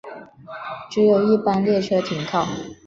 [0.89, 2.47] 只有一般列车停靠。